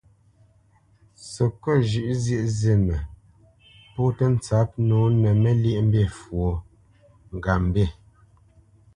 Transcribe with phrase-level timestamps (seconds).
[1.31, 2.95] Səkôt zhʉ̌ʼ zyēʼ zînə,
[3.93, 6.47] pɔ̌ tə́ ntsǎp nǒ nə Məlyéʼmbî fwo
[7.35, 7.85] ŋgapmbî.